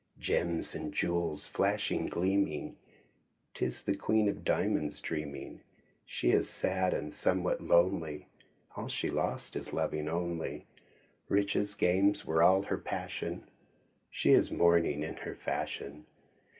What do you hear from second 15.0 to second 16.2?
in her fashion.